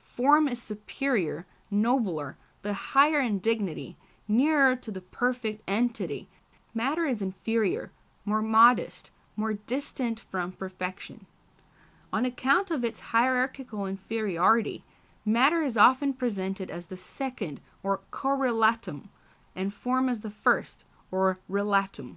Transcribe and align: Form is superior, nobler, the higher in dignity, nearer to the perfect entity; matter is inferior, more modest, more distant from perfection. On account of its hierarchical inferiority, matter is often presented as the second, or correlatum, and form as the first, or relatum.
Form 0.00 0.48
is 0.48 0.58
superior, 0.62 1.44
nobler, 1.70 2.38
the 2.62 2.72
higher 2.72 3.20
in 3.20 3.38
dignity, 3.40 3.98
nearer 4.26 4.74
to 4.74 4.90
the 4.90 5.02
perfect 5.02 5.62
entity; 5.68 6.30
matter 6.72 7.04
is 7.04 7.20
inferior, 7.20 7.90
more 8.24 8.40
modest, 8.40 9.10
more 9.36 9.52
distant 9.52 10.18
from 10.18 10.52
perfection. 10.52 11.26
On 12.10 12.24
account 12.24 12.70
of 12.70 12.86
its 12.86 13.00
hierarchical 13.12 13.84
inferiority, 13.84 14.82
matter 15.26 15.60
is 15.62 15.76
often 15.76 16.14
presented 16.14 16.70
as 16.70 16.86
the 16.86 16.96
second, 16.96 17.60
or 17.82 18.00
correlatum, 18.10 19.10
and 19.54 19.74
form 19.74 20.08
as 20.08 20.20
the 20.20 20.30
first, 20.30 20.84
or 21.10 21.38
relatum. 21.50 22.16